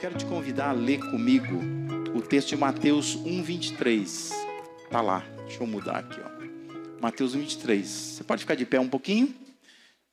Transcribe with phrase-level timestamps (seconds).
[0.00, 1.60] quero te convidar a ler comigo
[2.14, 4.30] o texto de Mateus 1:23.
[4.90, 5.20] Tá lá.
[5.46, 7.00] Deixa eu mudar aqui, ó.
[7.02, 7.86] Mateus 1:23.
[7.86, 9.34] Você pode ficar de pé um pouquinho?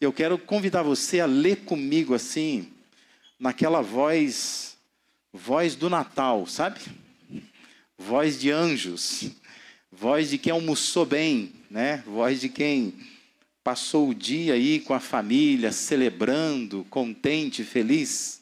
[0.01, 2.67] Eu quero convidar você a ler comigo assim,
[3.39, 4.75] naquela voz
[5.31, 6.81] voz do Natal, sabe?
[7.97, 9.31] Voz de anjos.
[9.89, 12.03] Voz de quem almoçou bem, né?
[12.05, 12.93] Voz de quem
[13.63, 18.41] passou o dia aí com a família, celebrando, contente, feliz.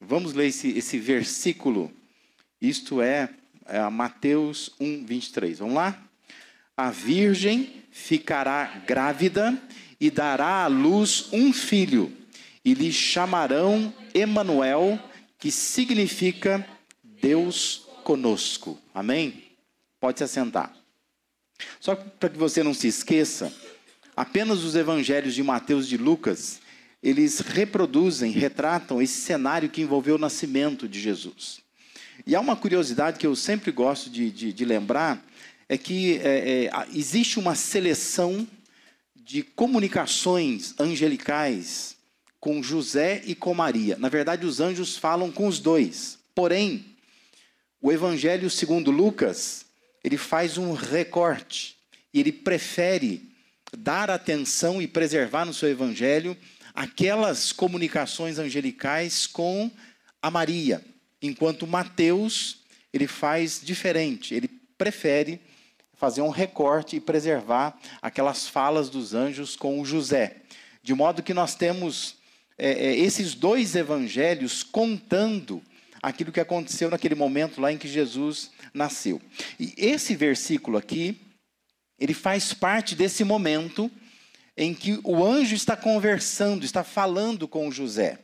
[0.00, 1.92] Vamos ler esse, esse versículo.
[2.60, 3.28] Isto é,
[3.66, 5.58] é Mateus 1, 23.
[5.58, 6.02] Vamos lá?
[6.76, 9.60] A virgem ficará grávida
[10.00, 12.10] e dará à luz um filho,
[12.64, 14.98] e lhe chamarão Emanuel,
[15.38, 16.66] que significa
[17.04, 18.78] Deus conosco.
[18.94, 19.44] Amém?
[20.00, 20.74] Pode se assentar.
[21.78, 23.52] Só para que você não se esqueça,
[24.16, 26.60] apenas os evangelhos de Mateus e de Lucas
[27.02, 31.60] eles reproduzem, retratam esse cenário que envolveu o nascimento de Jesus.
[32.26, 35.24] E há uma curiosidade que eu sempre gosto de, de, de lembrar,
[35.68, 38.46] é que é, é, existe uma seleção
[39.14, 41.96] de comunicações angelicais
[42.38, 43.96] com José e com Maria.
[43.96, 46.18] Na verdade, os anjos falam com os dois.
[46.34, 46.84] Porém,
[47.80, 49.64] o Evangelho segundo Lucas,
[50.02, 51.76] ele faz um recorte
[52.12, 53.30] e ele prefere
[53.76, 56.36] dar atenção e preservar no seu Evangelho
[56.80, 59.70] aquelas comunicações angelicais com
[60.22, 60.82] a Maria,
[61.20, 64.48] enquanto Mateus ele faz diferente, ele
[64.78, 65.38] prefere
[65.92, 70.38] fazer um recorte e preservar aquelas falas dos anjos com José,
[70.82, 72.16] de modo que nós temos
[72.56, 75.62] é, é, esses dois evangelhos contando
[76.02, 79.20] aquilo que aconteceu naquele momento lá em que Jesus nasceu.
[79.58, 81.20] E esse versículo aqui,
[81.98, 83.90] ele faz parte desse momento
[84.60, 88.18] em que o anjo está conversando, está falando com José.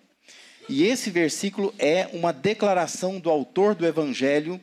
[0.69, 4.61] E esse versículo é uma declaração do autor do evangelho,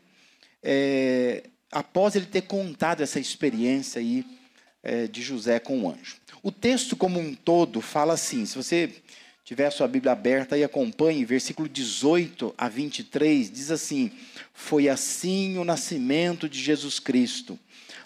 [0.62, 4.24] é, após ele ter contado essa experiência aí
[4.84, 6.18] é, de José com o anjo.
[6.44, 8.92] O texto como um todo fala assim, se você
[9.44, 14.12] tiver a sua Bíblia aberta e acompanhe, versículo 18 a 23, diz assim:
[14.53, 17.58] Foi assim o nascimento de Jesus Cristo.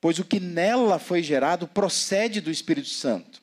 [0.00, 3.40] pois o que nela foi gerado procede do Espírito Santo.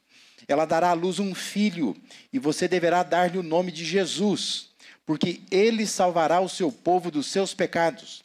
[0.48, 1.96] Ela dará à luz um filho,
[2.32, 4.70] e você deverá dar-lhe o nome de Jesus,
[5.06, 8.24] porque ele salvará o seu povo dos seus pecados.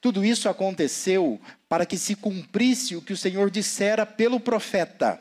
[0.00, 5.20] Tudo isso aconteceu para que se cumprisse o que o Senhor dissera pelo profeta.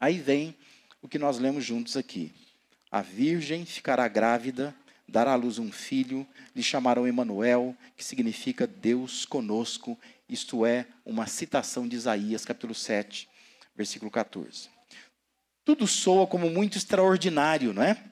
[0.00, 0.54] Aí vem
[1.00, 2.32] o que nós lemos juntos aqui.
[2.90, 4.74] A virgem ficará grávida
[5.12, 11.26] dará à luz um filho, lhe chamarão Emanuel, que significa Deus conosco, isto é, uma
[11.26, 13.28] citação de Isaías, capítulo 7,
[13.76, 14.70] versículo 14.
[15.66, 18.02] Tudo soa como muito extraordinário, não é?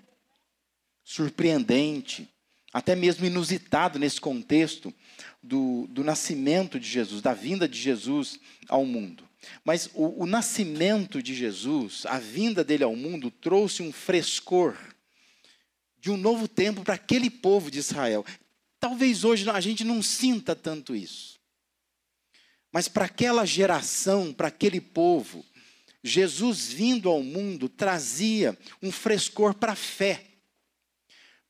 [1.03, 2.29] Surpreendente,
[2.71, 4.93] até mesmo inusitado nesse contexto
[5.43, 9.27] do, do nascimento de Jesus, da vinda de Jesus ao mundo.
[9.65, 14.77] Mas o, o nascimento de Jesus, a vinda dele ao mundo, trouxe um frescor
[16.01, 18.25] de um novo tempo para aquele povo de Israel.
[18.79, 21.39] Talvez hoje a gente não sinta tanto isso.
[22.73, 25.45] Mas para aquela geração, para aquele povo,
[26.03, 30.25] Jesus vindo ao mundo trazia um frescor para a fé.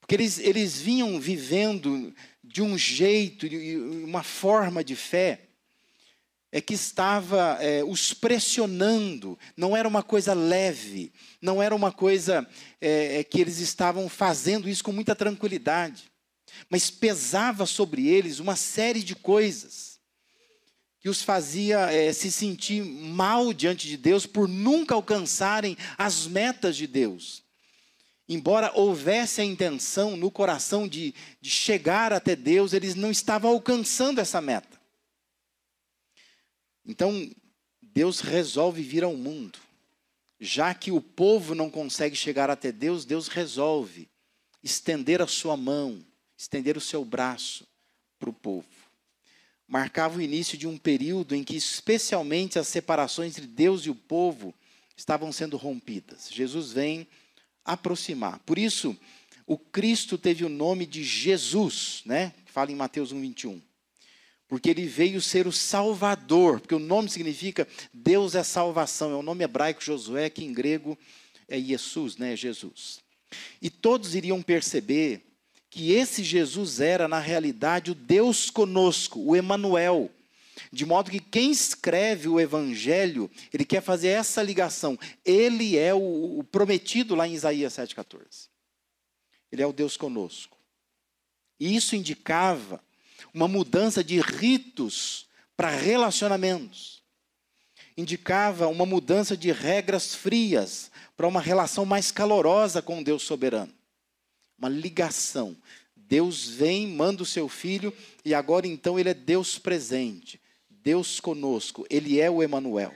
[0.00, 2.12] Porque eles, eles vinham vivendo
[2.43, 3.47] de um jeito,
[4.05, 5.50] uma forma de fé,
[6.53, 12.47] é que estava é, os pressionando, não era uma coisa leve, não era uma coisa
[12.80, 16.10] é, é, que eles estavam fazendo isso com muita tranquilidade,
[16.69, 20.01] mas pesava sobre eles uma série de coisas
[20.98, 26.77] que os fazia é, se sentir mal diante de Deus por nunca alcançarem as metas
[26.77, 27.42] de Deus.
[28.28, 34.21] Embora houvesse a intenção no coração de, de chegar até Deus, eles não estavam alcançando
[34.21, 34.79] essa meta.
[36.84, 37.30] Então,
[37.80, 39.59] Deus resolve vir ao mundo.
[40.38, 44.09] Já que o povo não consegue chegar até Deus, Deus resolve
[44.62, 46.04] estender a sua mão,
[46.36, 47.66] estender o seu braço
[48.18, 48.66] para o povo.
[49.66, 53.94] Marcava o início de um período em que, especialmente, as separações entre Deus e o
[53.94, 54.54] povo
[54.97, 56.28] estavam sendo rompidas.
[56.30, 57.06] Jesus vem
[57.65, 58.38] aproximar.
[58.41, 58.97] Por isso,
[59.47, 62.33] o Cristo teve o nome de Jesus, né?
[62.47, 63.62] fala em Mateus 1, 21.
[64.50, 69.22] Porque ele veio ser o Salvador, porque o nome significa Deus é salvação, é o
[69.22, 70.98] nome hebraico Josué, que em grego
[71.48, 72.34] é Jesus, né?
[72.34, 72.98] Jesus.
[73.62, 75.22] E todos iriam perceber
[75.70, 80.10] que esse Jesus era, na realidade, o Deus conosco, o Emanuel.
[80.72, 84.98] De modo que quem escreve o Evangelho, ele quer fazer essa ligação.
[85.24, 88.48] Ele é o, prometido lá em Isaías 7,14.
[89.52, 90.58] Ele é o Deus conosco.
[91.60, 92.82] E isso indicava
[93.33, 95.27] uma mudança de ritos
[95.57, 97.03] para relacionamentos.
[97.97, 103.72] Indicava uma mudança de regras frias para uma relação mais calorosa com Deus soberano.
[104.59, 105.57] Uma ligação.
[105.95, 107.95] Deus vem, manda o seu filho
[108.25, 112.93] e agora então ele é Deus presente, Deus conosco, ele é o Emanuel.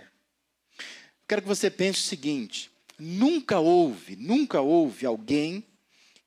[1.29, 5.65] Quero que você pense o seguinte: nunca houve, nunca houve alguém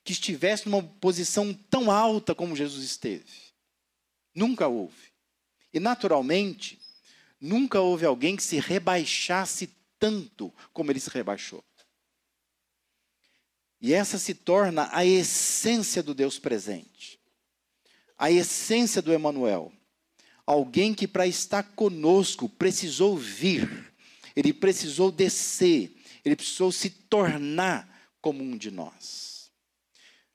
[0.04, 3.47] que estivesse numa posição tão alta como Jesus esteve.
[4.38, 5.12] Nunca houve.
[5.74, 6.80] E, naturalmente,
[7.42, 9.68] nunca houve alguém que se rebaixasse
[9.98, 11.66] tanto como ele se rebaixou.
[13.81, 17.19] E essa se torna a essência do Deus presente.
[18.16, 19.74] A essência do Emanuel.
[20.45, 23.92] Alguém que para estar conosco precisou vir.
[24.36, 29.50] Ele precisou descer, ele precisou se tornar como um de nós.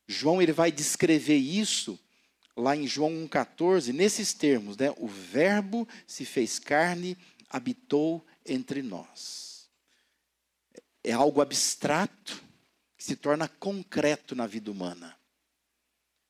[0.09, 1.97] João ele vai descrever isso
[2.57, 4.93] lá em João 1,14, nesses termos, né?
[4.97, 7.17] O Verbo se fez carne,
[7.49, 9.69] habitou entre nós.
[11.05, 12.43] É algo abstrato
[12.97, 15.17] que se torna concreto na vida humana.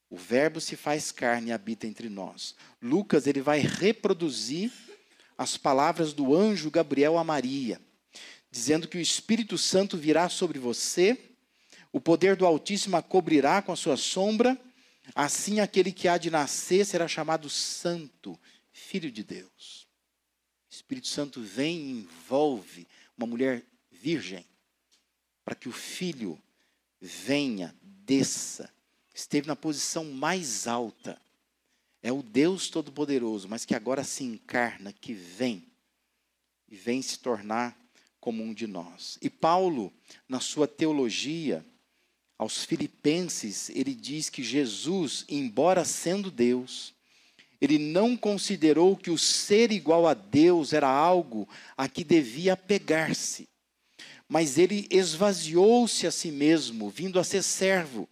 [0.08, 2.54] O Verbo se faz carne e habita entre nós.
[2.80, 4.70] Lucas ele vai reproduzir
[5.36, 7.80] as palavras do anjo Gabriel a Maria,
[8.50, 11.19] dizendo que o Espírito Santo virá sobre você
[11.92, 14.58] o poder do Altíssimo a cobrirá com a sua sombra,
[15.14, 18.38] assim aquele que há de nascer será chamado Santo,
[18.72, 19.87] Filho de Deus.
[20.70, 24.46] O Espírito Santo vem e envolve uma mulher virgem,
[25.44, 26.40] para que o filho
[27.00, 28.72] venha, desça,
[29.14, 31.20] esteve na posição mais alta.
[32.02, 35.66] É o Deus Todo-Poderoso, mas que agora se encarna, que vem
[36.69, 37.78] e vem se tornar
[38.19, 39.19] como um de nós.
[39.20, 39.93] E Paulo,
[40.28, 41.64] na sua teologia,
[42.42, 46.92] aos Filipenses, ele diz que Jesus, embora sendo Deus,
[47.60, 53.48] ele não considerou que o ser igual a Deus era algo a que devia pegar-se,
[54.28, 58.08] mas ele esvaziou-se a si mesmo, vindo a ser servo,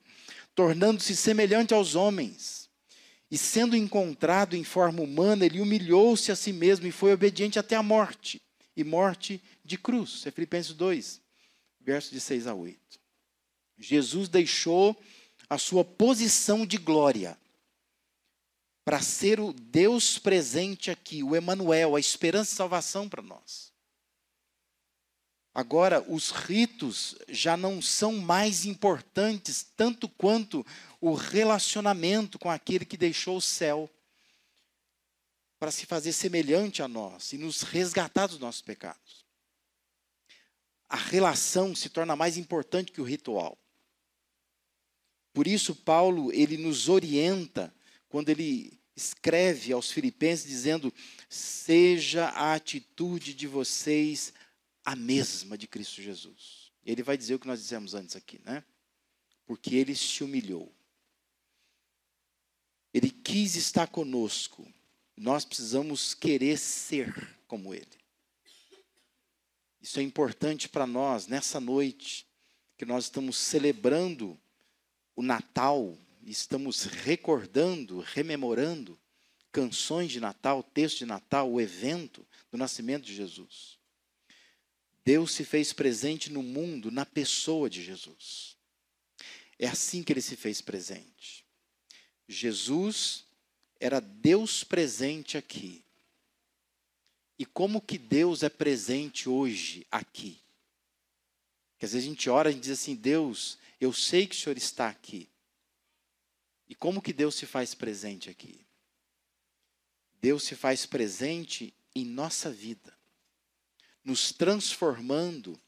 [0.55, 2.71] tornando-se semelhante aos homens.
[3.29, 7.75] E sendo encontrado em forma humana, ele humilhou-se a si mesmo e foi obediente até
[7.75, 8.41] a morte
[8.77, 10.25] e morte de cruz.
[10.25, 11.21] É Filipenses 2,
[11.81, 13.00] versos de 6 a 8.
[13.81, 14.97] Jesus deixou
[15.49, 17.37] a sua posição de glória
[18.85, 23.71] para ser o Deus presente aqui, o Emanuel, a esperança e salvação para nós.
[25.53, 30.65] Agora, os ritos já não são mais importantes tanto quanto
[31.01, 33.91] o relacionamento com aquele que deixou o céu
[35.59, 39.25] para se fazer semelhante a nós e nos resgatar dos nossos pecados.
[40.89, 43.60] A relação se torna mais importante que o ritual.
[45.33, 47.73] Por isso Paulo, ele nos orienta
[48.09, 50.93] quando ele escreve aos filipenses dizendo:
[51.29, 54.33] "Seja a atitude de vocês
[54.85, 56.73] a mesma de Cristo Jesus".
[56.85, 58.65] Ele vai dizer o que nós dissemos antes aqui, né?
[59.47, 60.73] Porque ele se humilhou.
[62.93, 64.67] Ele quis estar conosco.
[65.17, 68.01] Nós precisamos querer ser como ele.
[69.81, 72.27] Isso é importante para nós nessa noite
[72.77, 74.39] que nós estamos celebrando
[75.21, 78.99] o Natal, estamos recordando, rememorando
[79.53, 83.79] canções de Natal, texto de Natal, o evento do nascimento de Jesus.
[85.05, 88.57] Deus se fez presente no mundo na pessoa de Jesus.
[89.59, 91.45] É assim que ele se fez presente.
[92.27, 93.27] Jesus
[93.79, 95.85] era Deus presente aqui.
[97.39, 100.41] E como que Deus é presente hoje aqui?
[101.81, 104.59] Que às vezes a gente ora e diz assim: Deus, eu sei que o Senhor
[104.59, 105.31] está aqui.
[106.69, 108.61] E como que Deus se faz presente aqui?
[110.21, 112.95] Deus se faz presente em nossa vida,
[114.05, 115.59] nos transformando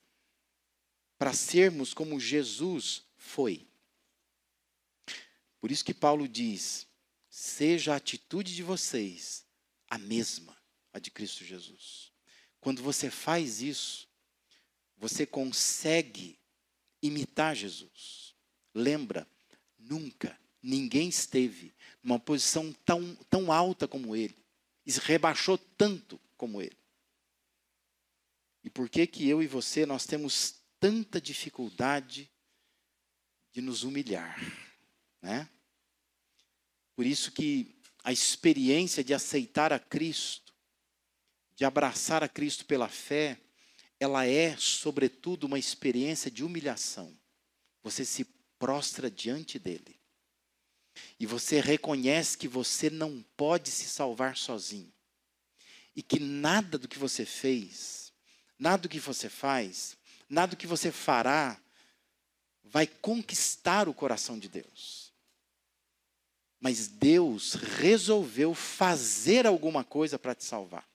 [1.19, 3.67] para sermos como Jesus foi.
[5.63, 6.87] Por isso que Paulo diz:
[7.31, 9.47] seja a atitude de vocês
[9.89, 10.55] a mesma,
[10.93, 12.13] a de Cristo Jesus.
[12.61, 14.12] Quando você faz isso,
[15.03, 16.39] você consegue
[17.03, 18.37] imitar Jesus.
[18.73, 19.27] Lembra,
[19.77, 24.37] nunca ninguém esteve uma posição tão, tão alta como ele,
[24.87, 26.77] e se rebaixou tanto como ele.
[28.63, 32.31] E por que que eu e você nós temos tanta dificuldade
[33.53, 34.39] de nos humilhar,
[35.21, 35.49] né?
[36.95, 40.55] Por isso que a experiência de aceitar a Cristo,
[41.57, 43.41] de abraçar a Cristo pela fé,
[44.03, 47.17] ela é, sobretudo, uma experiência de humilhação.
[47.85, 48.25] Você se
[48.59, 49.97] prostra diante dele.
[51.21, 54.93] E você reconhece que você não pode se salvar sozinho.
[55.95, 58.13] E que nada do que você fez,
[58.59, 59.97] nada do que você faz,
[60.29, 61.61] nada do que você fará
[62.65, 65.13] vai conquistar o coração de Deus.
[66.59, 70.92] Mas Deus resolveu fazer alguma coisa para te salvar.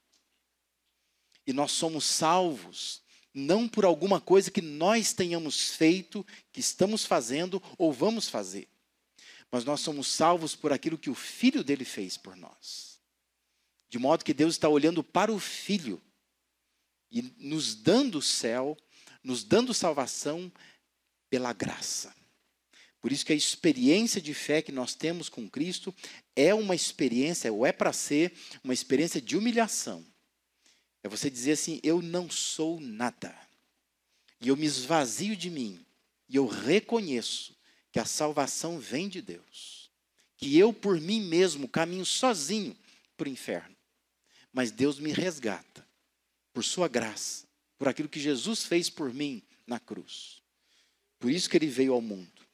[1.48, 3.01] E nós somos salvos
[3.34, 8.68] não por alguma coisa que nós tenhamos feito, que estamos fazendo ou vamos fazer.
[9.51, 13.00] Mas nós somos salvos por aquilo que o Filho dele fez por nós.
[13.89, 16.01] De modo que Deus está olhando para o Filho
[17.12, 18.75] e nos dando o céu,
[19.24, 20.51] nos dando salvação
[21.30, 22.13] pela graça.
[23.00, 25.94] Por isso que a experiência de fé que nós temos com Cristo
[26.36, 30.04] é uma experiência, ou é para ser, uma experiência de humilhação.
[31.08, 33.34] É você dizer assim: eu não sou nada.
[34.42, 35.80] E eu me esvazio de mim.
[36.28, 37.56] E eu reconheço
[37.94, 39.90] que a salvação vem de Deus.
[40.36, 42.76] Que eu, por mim mesmo, caminho sozinho
[43.16, 43.76] para o inferno.
[44.52, 45.88] Mas Deus me resgata,
[46.54, 47.48] por Sua graça,
[47.78, 50.42] por aquilo que Jesus fez por mim na cruz.
[51.20, 52.46] Por isso que ele veio ao mundo.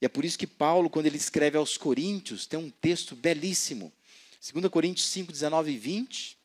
[0.00, 3.92] E é por isso que Paulo, quando ele escreve aos Coríntios, tem um texto belíssimo.
[4.40, 6.43] 2 Coríntios 5, 19 e 20.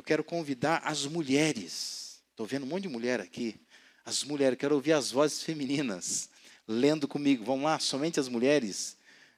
[0.00, 2.22] Eu quero convidar as mulheres.
[2.30, 3.60] Estou vendo um monte de mulher aqui.
[4.02, 6.30] As mulheres, quero ouvir as vozes femininas
[6.66, 7.44] lendo comigo.
[7.44, 8.96] Vamos lá, somente as mulheres.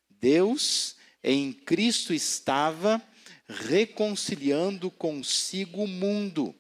[0.08, 3.02] Deus em Cristo estava
[3.48, 6.54] reconciliando consigo o mundo,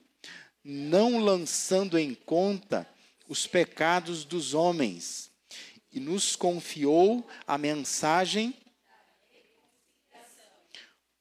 [0.64, 2.84] não lançando em conta
[3.28, 5.30] os pecados dos homens,
[5.92, 8.52] e nos confiou a mensagem.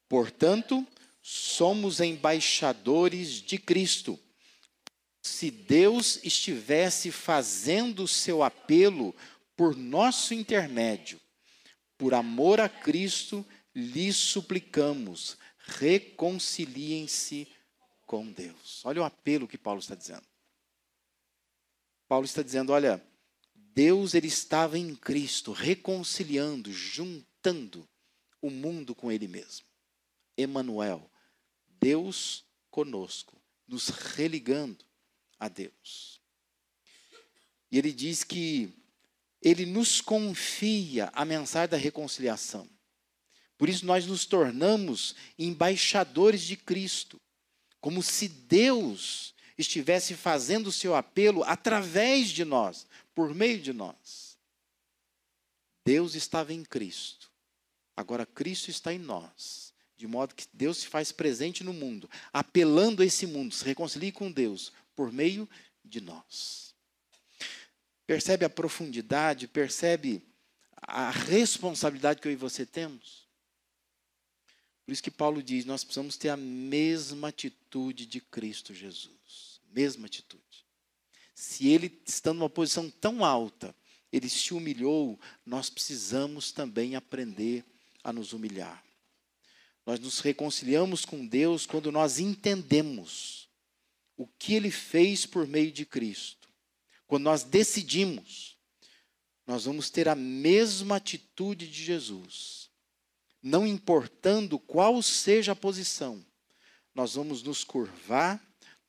[0.10, 0.84] Portanto,
[1.22, 4.20] somos embaixadores de Cristo.
[5.22, 9.16] Se Deus estivesse fazendo o seu apelo
[9.56, 11.20] por nosso intermédio,
[11.98, 17.48] por amor a Cristo, lhes suplicamos, reconciliem-se
[18.08, 18.82] com Deus.
[18.84, 20.26] Olha o apelo que Paulo está dizendo.
[22.08, 23.02] Paulo está dizendo, olha,
[23.54, 27.88] Deus ele estava em Cristo, reconciliando, juntando
[28.42, 29.66] o mundo com ele mesmo.
[30.36, 31.11] Emanuel,
[31.82, 33.36] Deus conosco,
[33.68, 34.86] nos religando
[35.40, 36.22] a Deus.
[37.72, 38.72] E ele diz que
[39.42, 42.70] ele nos confia a mensagem da reconciliação.
[43.58, 47.20] Por isso nós nos tornamos embaixadores de Cristo,
[47.80, 52.86] como se Deus estivesse fazendo o seu apelo através de nós,
[53.16, 54.38] por meio de nós.
[55.84, 57.32] Deus estava em Cristo.
[57.96, 59.71] Agora Cristo está em nós.
[60.02, 64.12] De modo que Deus se faz presente no mundo, apelando a esse mundo, se reconcilie
[64.12, 65.48] com Deus por meio
[65.86, 66.74] de nós.
[68.08, 70.24] Percebe a profundidade, percebe
[70.82, 73.28] a responsabilidade que eu e você temos?
[74.84, 79.42] Por isso que Paulo diz: nós precisamos ter a mesma atitude de Cristo Jesus
[79.72, 80.44] mesma atitude.
[81.34, 83.76] Se ele, estando numa posição tão alta,
[84.12, 87.66] ele se humilhou, nós precisamos também aprender
[88.04, 88.84] a nos humilhar.
[89.86, 93.50] Nós nos reconciliamos com Deus quando nós entendemos
[94.16, 96.48] o que ele fez por meio de Cristo.
[97.08, 98.58] Quando nós decidimos,
[99.46, 102.70] nós vamos ter a mesma atitude de Jesus.
[103.42, 106.24] Não importando qual seja a posição,
[106.94, 108.40] nós vamos nos curvar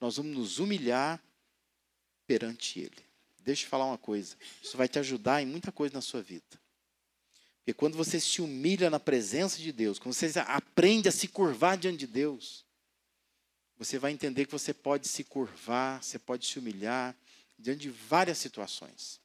[0.03, 1.23] nós vamos nos humilhar
[2.27, 3.07] perante Ele.
[3.39, 4.37] Deixa eu falar uma coisa.
[4.61, 6.61] Isso vai te ajudar em muita coisa na sua vida.
[7.63, 11.79] Porque quando você se humilha na presença de Deus, quando você aprende a se curvar
[11.79, 12.65] diante de Deus,
[13.79, 17.17] você vai entender que você pode se curvar, você pode se humilhar
[17.57, 19.21] diante de várias situações.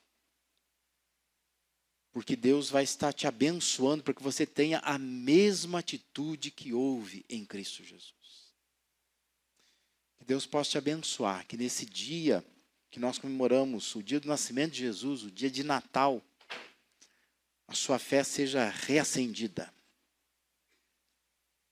[2.12, 7.26] Porque Deus vai estar te abençoando para que você tenha a mesma atitude que houve
[7.30, 8.18] em Cristo Jesus.
[10.28, 12.46] Deus possa te abençoar, que nesse dia
[12.92, 16.22] que nós comemoramos, o dia do nascimento de Jesus, o dia de Natal,
[17.68, 19.74] a sua fé seja reacendida.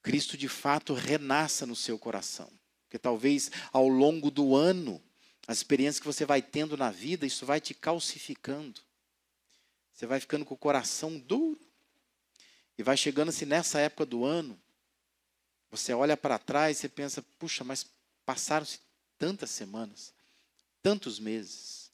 [0.01, 2.51] Cristo de fato renasça no seu coração.
[2.83, 5.01] Porque talvez ao longo do ano,
[5.47, 8.81] as experiências que você vai tendo na vida, isso vai te calcificando.
[9.93, 11.59] Você vai ficando com o coração duro.
[12.77, 14.59] E vai chegando-se nessa época do ano,
[15.71, 17.85] você olha para trás e pensa, puxa, mas
[18.25, 18.79] passaram-se
[19.17, 20.13] tantas semanas,
[20.81, 21.84] tantos meses.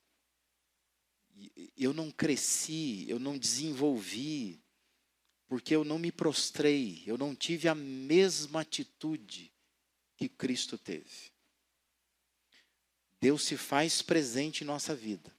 [1.77, 4.61] Eu não cresci, eu não desenvolvi,
[5.47, 9.51] porque eu não me prostrei, eu não tive a mesma atitude
[10.15, 11.31] que Cristo teve.
[13.19, 15.31] Deus se faz presente em nossa vida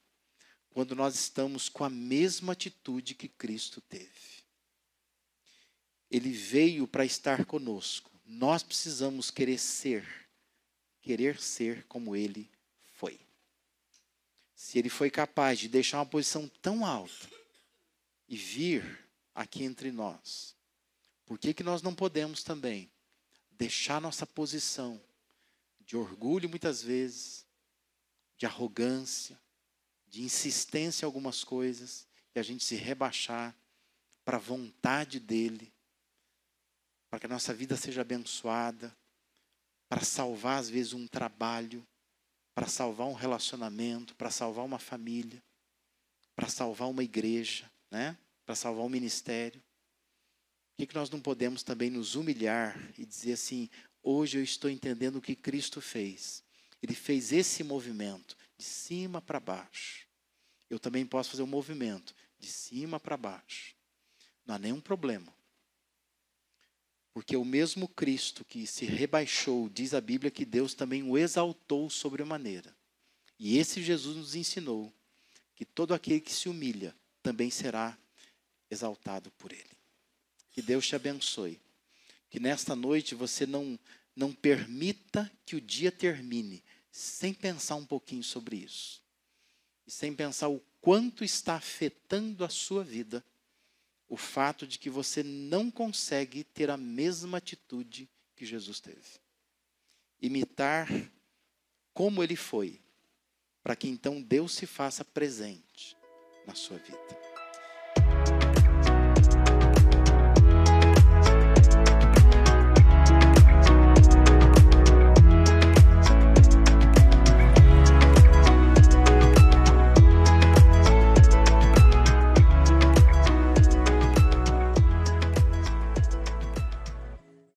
[0.73, 4.43] quando nós estamos com a mesma atitude que Cristo teve.
[6.11, 8.11] Ele veio para estar conosco.
[8.25, 10.07] Nós precisamos querer ser,
[11.01, 12.51] querer ser como ele.
[14.63, 17.29] Se ele foi capaz de deixar uma posição tão alta
[18.29, 19.05] e vir
[19.35, 20.55] aqui entre nós,
[21.27, 22.89] por que, que nós não podemos também
[23.51, 25.03] deixar nossa posição
[25.81, 27.45] de orgulho muitas vezes,
[28.39, 29.37] de arrogância,
[30.07, 33.53] de insistência em algumas coisas, e a gente se rebaixar
[34.25, 35.73] para a vontade dele,
[37.11, 38.97] para que a nossa vida seja abençoada,
[39.89, 41.85] para salvar, às vezes, um trabalho,
[42.55, 45.43] para salvar um relacionamento, para salvar uma família,
[46.35, 48.17] para salvar uma igreja, né?
[48.45, 49.61] para salvar um ministério.
[49.61, 53.69] Por que, que nós não podemos também nos humilhar e dizer assim:
[54.03, 56.43] hoje eu estou entendendo o que Cristo fez.
[56.83, 60.07] Ele fez esse movimento de cima para baixo.
[60.69, 63.75] Eu também posso fazer um movimento de cima para baixo.
[64.45, 65.33] Não há nenhum problema.
[67.13, 71.91] Porque o mesmo Cristo que se rebaixou, diz a Bíblia que Deus também o exaltou
[71.91, 72.75] sobremaneira.
[73.39, 74.93] E esse Jesus nos ensinou
[75.55, 77.99] que todo aquele que se humilha também será
[78.71, 79.77] exaltado por ele.
[80.51, 81.61] Que Deus te abençoe.
[82.31, 83.79] Que nesta noite você não
[84.15, 89.03] não permita que o dia termine sem pensar um pouquinho sobre isso.
[89.87, 93.25] E sem pensar o quanto está afetando a sua vida
[94.13, 99.19] o fato de que você não consegue ter a mesma atitude que Jesus teve.
[100.21, 100.87] Imitar
[101.95, 102.79] como ele foi,
[103.63, 105.97] para que então Deus se faça presente
[106.47, 107.32] na sua vida.